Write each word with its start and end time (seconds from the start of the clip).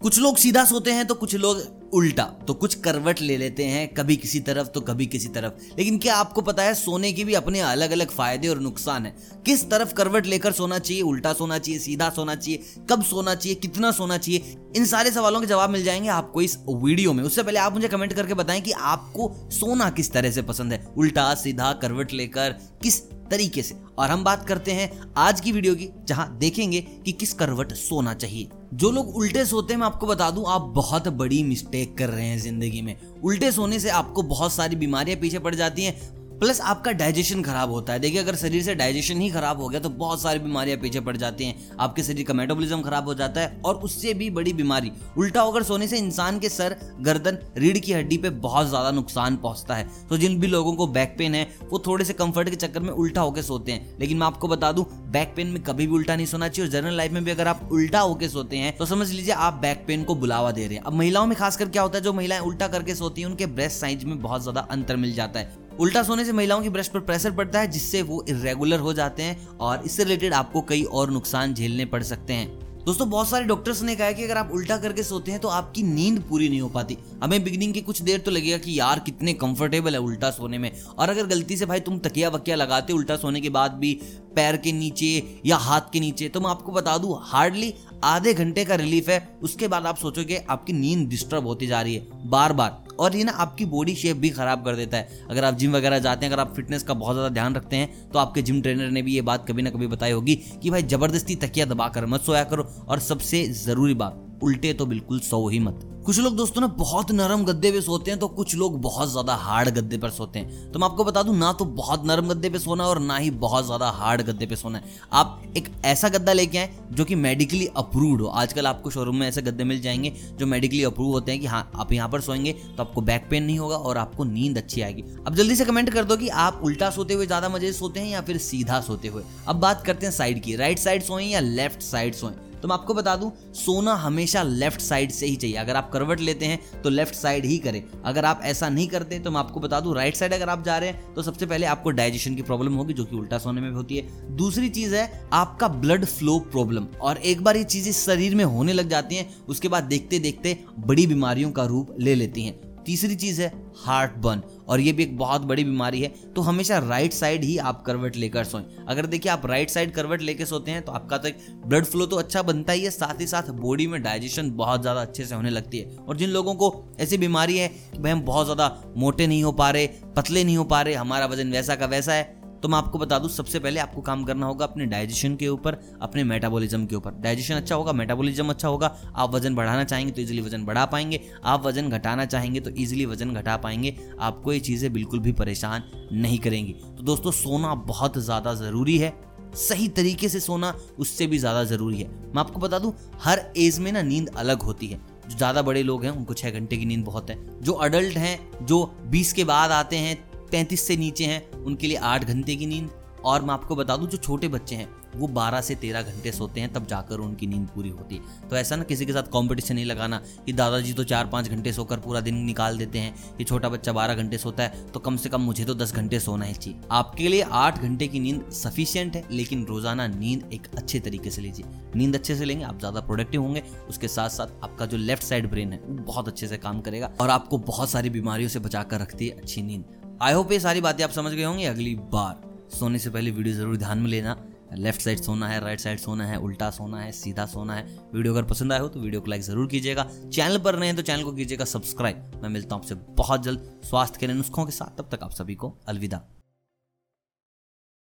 कुछ 0.00 0.18
लोग 0.18 0.36
सीधा 0.36 0.64
सोते 0.64 0.92
हैं 0.92 1.06
तो 1.06 1.14
कुछ 1.14 1.34
लोग 1.34 1.90
उल्टा 1.94 2.24
तो 2.48 2.54
कुछ 2.54 2.74
करवट 2.74 3.20
ले 3.20 3.36
लेते 3.36 3.64
हैं, 3.64 3.88
कभी 3.88 4.16
किसी 4.16 4.38
तरफ़ 4.40 4.66
तो 4.66 4.80
कभी 4.80 5.06
किसी 5.06 5.28
तरफ़। 5.28 5.52
लेकिन 5.78 5.98
क्या 5.98 6.14
आपको 6.14 6.42
पता 6.42 6.62
है, 6.62 6.74
सोने 6.74 7.12
के 7.12 7.24
भी 7.24 7.34
अपने 7.34 7.60
अलग 7.60 7.90
अलग 7.90 8.10
फ़ायदे 8.10 8.48
और 8.48 8.58
नुकसान 8.58 9.06
है। 9.06 9.14
किस 9.46 9.68
तरफ़ 9.70 9.92
करवट 9.94 10.26
लेकर 10.26 10.52
सोना 10.52 10.78
चाहिए, 10.78 11.02
उल्टा 11.02 11.32
सोना 11.32 11.58
चाहिए, 11.58 11.80
सीधा 11.80 12.08
सोना 12.10 12.34
चाहिए, 12.34 12.62
कब 12.90 13.02
सोना 13.02 13.34
चाहिए, 13.34 13.54
कितना 13.54 13.90
सोना 13.90 14.18
चाहिए, 14.18 14.56
इन 14.76 14.84
सारे 14.84 15.10
सवालों 15.10 15.40
के 15.40 15.46
जवाब 15.46 15.70
मिल 15.70 15.84
जाएँगे 15.84 16.08
आपको 16.08 16.42
इस 16.42 16.56
वीडियो 16.68 17.12
में। 17.12 17.24
उससे 17.24 17.42
पहले 17.42 17.58
आप 17.58 17.74
मुझे 17.74 17.88
कमेंट 17.88 18.12
करके 18.12 18.34
बताएँ 18.34 18.60
कि 18.60 18.72
आपको 18.72 19.32
सोना 19.50 19.90
किस 19.90 20.12
तरह 20.12 20.30
से 20.30 20.42
पसंद 20.42 20.72
है, 20.72 20.86
उल्टा, 20.96 21.34
सीधा, 21.34 21.72
करवट 21.72 22.12
लेकर, 22.12 22.50
किस 22.82 23.00
तरीके 23.30 23.62
से। 23.62 23.76
और 23.98 24.10
हम 24.10 24.24
बात 24.24 24.48
करते 24.48 24.72
हैं 24.72 24.90
आज 25.16 25.40
की 25.40 25.52
वीडियो 25.52 25.74
की, 25.74 25.90
जहाँ 26.04 26.38
देखेंगे 26.38 26.80
कि 26.80 27.12
किस 27.12 27.32
करवट 27.32 27.72
सोना 27.72 28.14
चाहिए। 28.14 28.48
जो 28.74 28.90
लोग 28.90 29.16
उल्टे 29.16 29.44
सोते 29.44 29.72
हैं, 29.74 29.78
मैं 29.80 29.86
आपको 29.86 30.06
बता 30.06 30.30
दूँ, 30.30 30.44
आप 30.48 30.62
बहुत 30.62 31.08
बड़ी 31.08 31.42
मिस्टेक 31.42 31.96
कर 31.98 32.08
रहे 32.08 32.26
हैं 32.26 32.38
ज़िंदगी 32.38 32.82
में। 32.82 32.96
उल्टे 33.24 33.52
सोने 33.52 33.80
से 33.80 33.88
आपको 33.90 34.22
बहुत 34.22 34.52
सारी 34.52 34.76
बीमारियाँ 34.76 35.18
पीछे 35.20 35.38
पड़ 35.38 35.54
जाती 35.54 35.84
हैं। 35.84 35.94
प्लस 36.40 36.60
आपका 36.62 36.92
डाइजेशन 36.92 37.42
खराब 37.42 37.70
होता 37.70 37.92
है। 37.92 37.98
देखिए, 38.00 38.20
अगर 38.20 38.36
शरीर 38.36 38.62
से 38.62 38.74
डाइजेशन 38.74 39.20
ही 39.20 39.28
खराब 39.30 39.60
हो 39.60 39.68
गया 39.68 39.80
तो 39.80 39.88
बहुत 39.90 40.20
सारी 40.22 40.38
बीमारियाँ 40.38 40.78
पीछे 40.78 41.00
पड़ 41.00 41.16
जाती 41.16 41.44
हैं। 41.44 41.76
आपके 41.80 42.02
शरीर 42.02 42.26
का 42.26 42.34
मेटाबॉलिज्म 42.34 42.80
खराब 42.82 43.06
हो 43.06 43.14
जाता 43.14 43.40
है 43.40 43.60
और 43.64 43.74
उससे 43.78 44.14
भी 44.14 44.28
बड़ी 44.30 44.52
बीमारी, 44.52 44.92
उल्टा 45.18 45.40
होकर 45.40 45.62
सोने 45.62 45.88
से 45.88 45.98
इंसान 45.98 46.38
के 46.38 46.48
सर, 46.48 46.76
गर्दन, 47.00 47.38
रीढ़ 47.56 47.78
की 47.78 47.92
हड्डी 47.92 48.18
पे 48.18 48.30
बहुत 48.30 48.68
ज़्यादा 48.68 48.90
नुकसान 48.90 49.36
पहुँचता 49.36 49.74
है। 49.74 49.88
तो 50.08 50.16
जिन 50.18 50.38
भी 50.40 50.46
लोगों 50.46 50.72
को 50.72 50.86
बैक 50.88 51.14
पेन 51.18 51.34
है, 51.34 51.46
वो 51.62 51.82
थोड़े 51.86 52.04
से 52.04 52.12
कंफर्ट 52.14 52.50
के 52.50 52.56
चक्कर 52.56 52.80
में 52.80 52.90
उल्टा 52.90 53.20
होकर 53.20 53.42
सोते 53.42 53.72
हैं। 53.72 53.98
लेकिन 54.00 54.18
मैं 54.18 54.26
आपको 54.26 54.48
बता 54.48 54.72
दूँ 54.72 54.86
बैक 55.10 55.32
पेन 55.36 55.46
में 55.48 55.62
कभी 55.62 55.86
भी 55.86 55.94
उल्टा 55.94 56.16
नहीं 56.16 56.26
सोना 56.26 56.48
चाहिए 56.48 56.68
और 56.68 56.72
जनरल 56.72 56.96
लाइफ 56.96 57.12
में 57.12 57.24
भी 57.24 57.30
अगर 57.30 57.48
आप 57.48 57.68
उल्टा 57.72 58.00
होकर 58.00 58.28
सोते 58.30 58.56
हैं 58.56 58.76
तो 58.76 58.86
समझ 58.86 59.10
लीजिए 59.10 59.34
आप 59.34 59.60
बैक 59.62 59.84
पेन 59.86 60.04
को 60.04 60.14
बुलावा 60.16 60.50
दे 60.50 60.66
रहे 60.66 60.76
हैं। 60.76 60.84
अब 60.84 60.94
महिलाओं 60.94 61.26
में 61.26 61.36
खासकर 61.38 61.68
क्या 61.68 61.82
होता 61.82 61.98
है, 61.98 62.04
जो 62.04 62.12
महिलाएँ 62.12 62.40
उल्टा 62.42 62.68
करके 62.68 62.94
सोती 62.94 63.20
हैं, 63.20 63.28
उनके 63.28 63.46
ब्रेस्ट 63.48 63.80
साइज़ 63.80 64.06
में 64.06 64.20
बहुत 64.20 64.42
ज़्यादा 64.42 64.60
अंतर 64.70 64.96
मिल 64.96 65.14
जाता 65.14 65.40
है। 65.40 65.68
उल्टा 65.80 66.02
सोने 66.02 66.24
से 66.24 66.32
महिलाओं 66.32 66.62
की 66.62 66.68
ब्रेस्ट 66.68 66.92
पर 66.92 67.00
प्रेशर 67.00 67.30
पड़ता 67.30 67.60
है, 67.60 67.66
जिससे 67.66 68.00
वो 68.02 68.24
इरेगुलर 68.28 68.78
हो 68.78 68.92
जाते 68.92 69.22
हैं 69.22 69.58
और 69.58 69.82
इससे 69.86 70.04
रिलेटेड 70.04 70.34
आपको 70.34 70.60
कई 70.62 70.82
और 70.82 71.10
नुकसान 71.10 71.54
झेलने 71.54 71.84
पड़ 71.84 72.02
सकते 72.02 72.32
हैं। 72.32 72.48
दोस्तों, 72.86 73.08
बहुत 73.10 73.28
सारे 73.28 73.44
डॉक्टर्स 73.44 73.82
ने 73.82 73.94
कहा 73.96 74.06
है 74.06 74.14
कि 74.14 74.24
अगर 74.24 74.36
आप 74.36 74.50
उल्टा 74.52 74.76
करके 74.78 75.02
सोते 75.02 75.30
हैं 75.30 75.40
तो 75.40 75.48
आपकी 75.48 75.82
नींद 75.82 76.20
पूरी 76.28 76.48
नहीं 76.48 76.60
हो 76.60 76.68
पाती। 76.68 76.96
हमें 77.22 77.42
बिगनिंग 77.44 77.72
की 77.74 77.80
कुछ 77.80 78.02
देर 78.02 78.18
तो 78.18 78.30
लगेगा 78.30 78.58
कि 78.58 78.78
यार 78.78 78.98
कितने 78.98 79.32
कंफर्टेबल 79.34 79.94
है 79.94 80.00
उल्टा 80.00 80.30
सोने 80.30 80.58
में। 80.58 80.70
और 80.88 81.10
अगर 81.10 81.26
गलती 81.26 81.56
से 81.56 81.66
भाई 81.66 81.80
तुम 81.80 81.98
तकिया 81.98 82.28
वकिया 82.28 82.56
लगाते 82.56 82.92
उल्टा 82.92 83.16
सोने 83.16 83.40
के 83.40 83.48
बाद 83.50 83.72
भी 83.74 83.92
पैर 84.36 84.56
के 84.56 84.72
नीचे 84.72 85.40
या 85.46 85.56
हाथ 85.58 85.90
के 85.92 86.00
नीचे 86.00 86.28
तो 86.28 86.40
मैं 86.40 86.50
आपको 86.50 86.72
बता 86.72 86.98
दूँ 86.98 87.18
हार्डली 87.22 87.74
आधे 88.04 88.34
घंटे 88.34 88.64
का 88.64 88.74
रिलीफ 88.74 89.08
है। 89.08 89.18
उसके 89.42 89.68
बाद 89.68 89.86
आप 89.86 89.96
सोचोगे 89.96 90.44
आपकी 90.50 90.72
नींद 90.72 91.08
डिस्टर्ब 91.08 91.46
होती 91.46 91.66
जा 91.66 91.82
रही 91.82 91.94
है 91.94 92.28
बार 92.28 92.52
बार 92.52 92.82
और 93.00 93.16
ये 93.16 93.24
ना 93.24 93.32
आपकी 93.34 93.64
बॉडी 93.66 93.94
शेप 93.94 94.16
भी 94.16 94.30
खराब 94.30 94.64
कर 94.64 94.76
देता 94.76 94.96
है। 94.96 95.26
अगर 95.30 95.44
आप 95.44 95.54
जिम 95.54 95.72
वगैरह 95.72 95.98
जाते 95.98 96.26
हैं, 96.26 96.32
अगर 96.32 96.40
आप 96.40 96.54
फिटनेस 96.56 96.82
का 96.82 96.94
बहुत 96.94 97.14
ज़्यादा 97.14 97.28
ध्यान 97.30 97.54
रखते 97.54 97.76
हैं 97.76 98.10
तो 98.10 98.18
आपके 98.18 98.42
जिम 98.42 98.60
ट्रेनर 98.62 98.90
ने 98.90 99.02
भी 99.02 99.14
ये 99.14 99.22
बात 99.22 99.46
कभी 99.48 99.62
ना 99.62 99.70
कभी 99.70 99.86
बताई 99.88 100.12
होगी 100.12 100.36
कि 100.62 100.70
भाई 100.70 100.82
ज़बरदस्ती 100.84 101.36
तकिया 101.38 101.66
दबाकर 101.66 102.06
मत 102.06 102.20
सोया 102.20 102.44
करो। 102.44 102.68
और 102.88 102.98
सबसे 103.00 103.44
ज़रूरी 103.56 103.94
बात, 103.94 104.26
उल्टे 104.42 104.72
तो 104.72 104.86
बिल्कुल 104.86 105.20
सो 105.20 105.46
ही 105.48 105.58
मत। 105.60 105.86
कुछ 106.06 106.18
लोग 106.18 106.36
दोस्तों 106.36 106.60
ना 106.60 106.66
बहुत 106.68 107.10
नरम 107.12 107.42
गद्दे 107.44 107.70
पे 107.72 107.80
सोते 107.80 108.10
हैं 108.10 108.18
तो 108.20 108.26
कुछ 108.28 108.54
लोग 108.54 108.80
बहुत 108.82 109.10
ज़्यादा 109.10 109.34
हार्ड 109.34 109.68
गद्दे 109.68 109.98
पर 109.98 110.10
सोते 110.10 110.38
हैं। 110.38 110.70
तो 110.72 110.78
मैं 110.78 110.86
आपको 110.86 111.04
बता 111.04 111.22
दूँ, 111.22 111.36
ना 111.38 111.52
तो 111.52 111.64
बहुत 111.64 112.06
नरम 112.06 112.28
गद्दे 112.28 112.50
पे 112.50 112.58
सोना 112.58 112.84
और 112.84 112.98
ना 112.98 113.16
ही 113.16 113.30
बहुत 113.32 113.64
ज़्यादा 113.64 113.88
हार्ड 113.90 114.22
गद्दे 114.22 114.46
पे 114.46 114.56
सोना 114.56 114.78
है। 114.78 114.84
आप 115.12 115.42
एक 115.56 115.68
ऐसा 115.84 116.08
गद्दा 116.08 116.32
लेके 116.32 116.58
आए 116.58 116.70
जो 116.92 117.04
कि 117.04 117.14
मेडिकली 117.16 117.66
अप्रूव्ड 117.76 118.22
हो। 118.22 118.26
आजकल 118.26 118.66
आपको 118.66 118.90
शोरूम 118.90 119.16
में 119.16 119.26
ऐसे 119.28 119.42
गद्दे 119.42 119.64
मिल 119.64 119.80
जाएँगे 119.80 120.12
जो 120.38 120.46
मेडिकली 120.46 120.82
अप्रूव 120.84 121.12
होते 121.12 121.32
हैं 121.32 121.40
कि 121.40 121.46
हाँ 121.46 121.70
आप 121.76 121.92
यहाँ 121.92 122.08
पर 122.08 122.20
सोएँगे 122.20 122.52
तो 122.52 122.82
आपको 122.82 123.00
बैक 123.02 123.28
पेन 123.30 123.44
नहीं 123.44 123.58
होगा 123.58 123.76
और 123.76 123.98
आपको 123.98 124.24
नींद 124.24 124.58
अच्छी 124.58 124.80
आएगी। 124.80 125.04
अब 125.26 125.34
जल्दी 125.34 125.56
से 125.56 125.64
कमेंट 125.64 125.90
कर 125.90 126.04
दो 126.04 126.16
कि 126.16 126.28
आप 126.28 126.60
उल्टा 126.64 126.90
सोते 126.90 127.14
हुए 127.14 127.26
ज़्यादा 127.26 127.48
मज़े 127.48 127.72
सोते 127.72 128.00
हैं 128.00 128.10
या 128.10 128.20
फिर 128.20 128.38
सीधा 128.40 128.80
सोते 128.80 129.08
हुए। 129.08 129.24
अब 129.48 129.56
बात 129.56 129.84
करते 129.86 130.06
हैं 130.06 130.12
साइड 130.12 130.42
की। 130.42 130.56
राइट 130.56 130.78
साइड 130.78 131.02
सोए 131.02 131.24
या 131.24 131.40
लेफ़्ट 131.40 131.82
साइड 131.82 132.14
सोए? 132.14 132.32
तो 132.62 132.68
मैं 132.68 132.74
आपको 132.74 132.94
बता 132.94 133.14
दूँ, 133.16 133.30
सोना 133.54 133.94
हमेशा 133.96 134.42
लेफ़्ट 134.42 134.80
साइड 134.80 135.10
से 135.10 135.26
ही 135.26 135.36
चाहिए। 135.36 135.56
अगर 135.56 135.76
आप 135.76 135.90
करवट 135.92 136.20
लेते 136.20 136.46
हैं 136.46 136.82
तो 136.82 136.90
लेफ़्ट 136.90 137.14
साइड 137.14 137.44
ही 137.44 137.58
करें। 137.58 137.82
अगर 138.04 138.24
आप 138.24 138.40
ऐसा 138.44 138.68
नहीं 138.68 138.86
करते 138.88 139.18
तो 139.18 139.30
मैं 139.30 139.40
आपको 139.40 139.60
बता 139.60 139.80
दूँ 139.80 139.94
राइट 139.94 140.16
साइड 140.16 140.32
अगर 140.32 140.48
आप 140.48 140.64
जा 140.64 140.78
रहे 140.78 140.90
हैं 140.90 141.14
तो 141.14 141.22
सबसे 141.22 141.46
पहले 141.46 141.66
आपको 141.66 141.90
डाइजेशन 141.92 142.34
की 142.34 142.42
प्रॉब्लम 142.42 142.74
होगी, 142.74 142.94
जो 142.94 143.04
कि 143.04 143.16
उल्टा 143.16 143.38
सोने 143.38 143.60
में 143.60 143.70
होती 143.70 143.96
है। 143.96 144.36
दूसरी 144.36 144.68
चीज़ 144.70 144.94
है, 144.94 145.28
आपका 145.32 145.68
ब्लड 145.70 146.04
फ्लो 146.06 146.38
प्रॉब्लम 146.50 146.86
और 147.02 147.16
एक 147.18 147.44
बार 147.44 147.56
ये 147.56 147.64
चीज़ें 147.66 147.92
शरीर 147.94 148.34
में 148.34 148.44
होने 148.46 148.72
लग 148.72 148.88
जाती 148.88 149.14
हैं, 149.14 149.28
उसके 149.48 149.68
बाद 149.68 149.84
देखते 149.84 150.18
देखते 150.18 150.58
बड़ी 150.78 151.06
बीमारियों 151.06 151.50
का 151.52 151.64
रूप 151.64 151.94
ले 152.00 152.14
लेती 152.14 152.42
हैं। 152.42 152.58
तीसरी 152.86 153.14
चीज़ 153.16 153.40
है 153.42 153.52
हार्ट 153.76 154.16
बर्न 154.18 154.42
और 154.68 154.80
ये 154.80 154.92
भी 154.92 155.02
एक 155.02 155.16
बहुत 155.18 155.42
बड़ी 155.42 155.64
बीमारी 155.64 156.00
है 156.00 156.08
तो 156.34 156.42
हमेशा 156.42 156.78
राइट 156.80 157.12
साइड 157.12 157.44
ही 157.44 157.56
आप 157.60 157.82
करवट 157.82 158.16
लेकर 158.16 158.44
सोएँ। 158.44 158.64
अगर 158.88 159.06
देखिए 159.06 159.32
आप 159.32 159.46
राइट 159.46 159.70
साइड 159.70 159.92
करवट 159.92 160.22
लेकर 160.22 160.44
सोते 160.44 160.70
हैं 160.70 160.82
तो 160.82 160.92
आपका 160.92 161.18
तो 161.18 161.30
ब्लड 161.66 161.84
फ्लो 161.84 162.06
तो 162.06 162.16
अच्छा 162.16 162.42
बनता 162.42 162.72
ही 162.72 162.84
है, 162.84 162.90
साथ 162.90 163.20
ही 163.20 163.26
साथ 163.26 163.50
बॉडी 163.52 163.86
में 163.86 164.02
डाइजेशन 164.02 164.50
बहुत 164.52 164.80
ज़्यादा 164.80 165.00
अच्छे 165.00 165.24
से 165.24 165.34
होने 165.34 165.50
लगती 165.50 165.78
है। 165.78 165.96
और 165.98 166.16
जिन 166.16 166.30
लोगों 166.30 166.54
को 166.54 166.74
ऐसी 167.00 167.18
बीमारी 167.18 167.58
है 167.58 167.68
कि 167.68 167.98
भाई 167.98 168.12
हम 168.12 168.20
बहुत 168.22 168.46
ज़्यादा 168.46 168.76
मोटे 168.96 169.26
नहीं 169.26 169.42
हो 169.44 169.52
पा 169.52 169.70
रहे, 169.70 169.86
पतले 170.16 170.44
नहीं 170.44 170.56
हो 170.56 170.64
पा 170.64 170.82
रहे, 170.82 170.94
हमारा 170.94 171.26
वज़न 171.26 171.52
वैसा 171.52 171.74
का 171.74 171.86
वैसा 171.86 172.12
है 172.12 172.39
तो 172.62 172.68
मैं 172.68 172.78
आपको 172.78 172.98
बता 172.98 173.18
दूँ, 173.18 173.28
सबसे 173.30 173.58
पहले 173.58 173.80
आपको 173.80 174.00
काम 174.02 174.24
करना 174.24 174.46
होगा 174.46 174.64
अपने 174.66 174.86
डाइजेशन 174.86 175.36
के 175.36 175.48
ऊपर, 175.48 175.78
अपने 176.02 176.24
मेटाबॉलिज्म 176.24 176.86
के 176.86 176.96
ऊपर। 176.96 177.12
डाइजेशन 177.20 177.54
अच्छा 177.54 177.74
होगा 177.74 177.92
मेटाबॉलिज्म 177.92 178.50
अच्छा 178.50 178.68
होगा, 178.68 178.94
आप 179.16 179.34
वज़न 179.34 179.54
बढ़ाना 179.54 179.84
चाहेंगे 179.84 180.12
तो 180.12 180.22
इजीली 180.22 180.42
वज़न 180.42 180.64
बढ़ा 180.64 180.84
पाएँगे, 180.86 181.20
आप 181.44 181.66
वज़न 181.66 181.88
घटाना 181.90 182.24
चाहेंगे 182.26 182.60
तो 182.60 182.70
इजीली 182.72 183.06
वज़न 183.06 183.32
घटा 183.32 183.56
पाएँगे, 183.56 183.96
आपको 184.20 184.52
ये 184.52 184.60
चीज़ें 184.60 184.92
बिल्कुल 184.92 185.20
भी 185.20 185.32
परेशान 185.32 185.82
नहीं 186.12 186.38
करेंगी। 186.38 186.72
तो 186.72 187.02
दोस्तों, 187.02 187.30
सोना 187.32 187.74
बहुत 187.74 188.18
ज़्यादा 188.18 188.54
ज़रूरी 188.54 188.98
है, 188.98 189.12
सही 189.58 189.88
तरीके 189.90 190.28
से 190.28 190.40
सोना 190.40 190.74
उससे 190.98 191.26
भी 191.26 191.38
ज़्यादा 191.38 191.62
ज़रूरी 191.64 192.00
है। 192.00 192.08
मैं 192.08 192.40
आपको 192.40 192.60
बता 192.60 192.78
दूँ, 192.78 192.94
हर 193.22 193.40
एज 193.56 193.78
में 193.78 193.90
ना 193.92 194.02
नींद 194.02 194.28
अलग 194.36 194.62
होती 194.62 194.86
है। 194.86 195.00
जो 195.28 195.36
ज़्यादा 195.36 195.62
बड़े 195.62 195.82
लोग 195.82 196.04
हैं, 196.04 196.10
उनको 196.10 196.34
छः 196.34 196.50
घंटे 196.50 196.76
की 196.76 196.84
नींद 196.84 197.04
बहुत 197.04 197.30
है। 197.30 197.38
जो 197.62 197.72
अडल्ट 197.74 198.16
हैं, 198.16 198.66
जो 198.66 198.84
बीस 199.06 199.32
के 199.32 199.44
बाद 199.44 199.70
आते 199.72 199.96
हैं 199.96 200.16
पैंतीस 200.52 200.86
से 200.86 200.96
नीचे 200.96 201.24
हैं, 201.24 201.50
उनके 201.52 201.86
लिए 201.86 201.96
आठ 201.96 202.24
घंटे 202.24 202.56
की 202.56 202.66
नींद। 202.66 202.90
और 203.24 203.42
मैं 203.42 203.52
आपको 203.54 203.76
बता 203.76 203.96
दूँ, 203.96 204.08
जो 204.08 204.18
छोटे 204.18 204.48
बच्चे 204.48 204.74
हैं, 204.76 204.88
वो 205.16 205.26
12 205.28 205.60
से 205.60 205.74
13 205.74 206.02
घंटे 206.02 206.30
सोते 206.32 206.60
हैं, 206.60 206.72
तब 206.72 206.86
जाकर 206.86 207.18
उनकी 207.18 207.46
नींद 207.46 207.66
पूरी 207.68 207.88
होती 207.88 208.16
है। 208.16 208.48
तो 208.48 208.56
ऐसा 208.56 208.76
ना 208.76 208.84
किसी 208.84 209.06
के 209.06 209.12
साथ 209.12 209.22
कंपटीशन 209.32 209.74
नहीं 209.74 209.84
लगाना 209.84 210.20
कि 210.46 210.52
दादाजी 210.52 210.92
तो 210.92 211.04
चार 211.04 211.26
पाँच 211.26 211.48
घंटे 211.48 211.72
सोकर 211.72 211.98
पूरा 212.00 212.20
दिन 212.20 212.36
निकाल 212.36 212.78
देते 212.78 212.98
हैं 212.98 213.36
कि 213.36 213.44
छोटा 213.44 213.68
बच्चा 213.68 213.92
12 213.92 214.14
घंटे 214.14 214.38
सोता 214.38 214.62
है 214.62 214.86
तो 214.92 215.00
कम 215.00 215.16
से 215.16 215.28
कम 215.28 215.40
मुझे 215.40 215.64
तो 215.64 215.74
10 215.74 215.94
घंटे 215.94 216.20
सोना 216.20 216.44
ही 216.44 216.54
चाहिए। 216.54 216.80
आपके 216.90 217.28
लिए 217.28 217.42
आठ 217.42 217.80
घंटे 217.80 218.08
की 218.08 218.20
नींद 218.20 218.50
सफिशियंट 218.52 219.16
है, 219.16 219.24
लेकिन 219.30 219.64
रोज़ाना 219.66 220.06
नींद 220.08 220.50
एक 220.52 220.68
अच्छे 220.74 221.00
तरीके 221.00 221.30
से 221.30 221.42
लीजिए। 221.42 221.64
नींद 221.94 222.14
अच्छे 222.14 222.36
से 222.36 222.44
लेंगे, 222.44 222.64
आप 222.64 222.78
ज़्यादा 222.78 223.00
प्रोडक्टिव 223.02 223.42
होंगे, 223.42 223.62
उसके 223.88 224.08
साथ 224.08 224.28
साथ 224.30 224.64
आपका 224.64 224.86
जो 224.86 224.96
लेफ़्ट 224.96 225.22
साइड 225.22 225.50
ब्रेन 225.50 225.72
है, 225.72 225.80
वो 225.80 226.02
बहुत 226.04 226.28
अच्छे 226.28 226.48
से 226.48 226.58
काम 226.58 226.80
करेगा 226.80 227.12
और 227.20 227.30
आपको 227.30 227.58
बहुत 227.60 227.90
सारी 227.90 228.10
बीमारियों 228.10 228.48
से 228.48 228.58
बचाकर 228.60 229.00
रखती 229.00 229.28
है 229.28 229.38
अच्छी 229.38 229.62
नींद। 229.62 229.84
आई 230.20 230.32
होप 230.32 230.50
ये 230.52 230.58
सारी 230.60 230.80
बातें 230.80 231.02
आप 231.04 231.10
समझ 231.10 231.32
गए 231.32 231.42
होंगे। 231.42 231.64
अगली 231.66 231.94
बार 232.12 232.40
सोने 232.70 232.98
से 232.98 233.10
पहले 233.10 233.30
वीडियो 233.30 233.54
ज़रूर 233.56 233.76
ध्यान 233.76 233.98
में 233.98 234.08
लेना। 234.10 234.36
लेफ़्ट 234.74 235.00
साइड 235.00 235.20
सोना 235.20 235.48
है 235.48 235.60
राइट 235.60 235.80
साइड 235.80 235.98
सोना 235.98 236.24
है, 236.26 236.36
उल्टा 236.38 236.70
सोना 236.70 237.00
है, 237.00 237.12
सीधा 237.12 237.46
सोना 237.46 237.74
है। 237.74 237.84
वीडियो 238.14 238.32
अगर 238.32 238.44
पसंद 238.44 238.72
आए 238.72 238.78
हो 238.78 238.88
तो 238.88 239.00
वीडियो 239.00 239.20
को 239.20 239.30
लाइक 239.30 239.42
ज़रूर 239.42 239.66
कीजिएगा। 239.66 240.06
चैनल 240.32 240.58
पर 240.58 240.78
नए 240.78 240.86
हैं 240.86 240.96
तो 240.96 241.02
चैनल 241.02 241.22
को 241.22 241.32
कीजिएगा 241.32 241.64
सब्सक्राइब 241.66 242.40
मैं 242.42 242.48
मिलता 242.48 242.74
हूँ 242.74 242.82
आपसे 242.82 242.94
बहुत 243.14 243.42
जल्द। 243.42 243.80
स्वास्थ्य 243.84 244.18
के 244.20 244.32
नुस्खों 244.32 244.66
के 244.66 244.72
साथ, 244.72 244.96
तब 244.98 245.08
तक 245.12 245.22
आप 245.22 245.32
सभी 245.32 245.54
को 245.54 245.74
अलविदा। 245.88 246.22